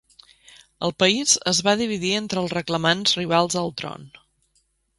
[0.87, 4.13] El país es va dividir entre els reclamants rivals al tron.